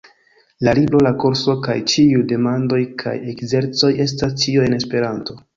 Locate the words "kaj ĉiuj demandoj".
1.67-2.81